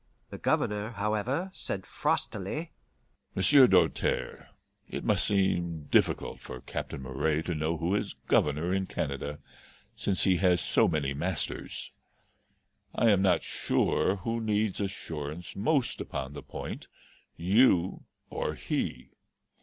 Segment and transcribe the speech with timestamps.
[0.31, 2.71] The Governor, however, said frostily,
[3.35, 4.47] "Monsieur Doltaire,
[4.89, 9.37] it must seem difficult for Captain Moray to know who is Governor in Canada,
[9.95, 11.91] since he has so many masters.
[12.95, 16.87] I am not sure who needs assurance most upon the point,
[17.37, 19.11] you or he.